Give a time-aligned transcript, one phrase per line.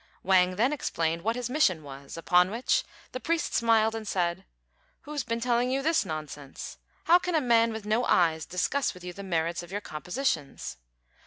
[0.23, 4.45] Wang then explained what his mission was; upon which the priest smiled and said,
[5.01, 6.79] "Who's been telling you this nonsense?
[7.03, 10.77] How can a man with no eyes discuss with you the merits of your compositions?"